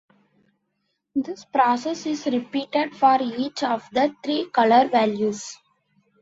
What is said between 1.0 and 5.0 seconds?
This process is repeated for each of the three color